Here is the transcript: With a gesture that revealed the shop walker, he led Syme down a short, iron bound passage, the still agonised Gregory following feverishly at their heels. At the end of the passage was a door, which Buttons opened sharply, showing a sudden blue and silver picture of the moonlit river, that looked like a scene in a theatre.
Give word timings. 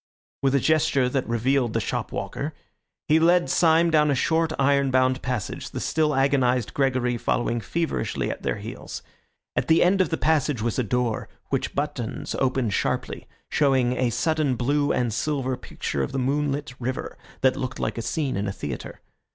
With 0.41 0.55
a 0.55 0.59
gesture 0.59 1.07
that 1.09 1.27
revealed 1.29 1.73
the 1.73 1.79
shop 1.79 2.11
walker, 2.11 2.55
he 3.07 3.19
led 3.19 3.51
Syme 3.51 3.91
down 3.91 4.09
a 4.09 4.15
short, 4.15 4.51
iron 4.57 4.89
bound 4.89 5.21
passage, 5.21 5.69
the 5.69 5.79
still 5.79 6.15
agonised 6.15 6.73
Gregory 6.73 7.17
following 7.19 7.61
feverishly 7.61 8.31
at 8.31 8.41
their 8.41 8.55
heels. 8.55 9.03
At 9.55 9.67
the 9.67 9.83
end 9.83 10.01
of 10.01 10.09
the 10.09 10.17
passage 10.17 10.59
was 10.59 10.79
a 10.79 10.83
door, 10.83 11.29
which 11.49 11.75
Buttons 11.75 12.33
opened 12.39 12.73
sharply, 12.73 13.27
showing 13.51 13.91
a 13.93 14.09
sudden 14.09 14.55
blue 14.55 14.91
and 14.91 15.13
silver 15.13 15.55
picture 15.55 16.01
of 16.01 16.13
the 16.13 16.17
moonlit 16.17 16.73
river, 16.79 17.15
that 17.41 17.55
looked 17.55 17.77
like 17.79 17.99
a 17.99 18.01
scene 18.01 18.35
in 18.35 18.47
a 18.47 18.51
theatre. 18.51 19.01